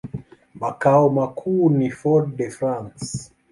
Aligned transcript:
Makao 0.63 1.09
makuu 1.09 1.69
ni 1.69 1.91
Fort-de-France. 1.99 3.29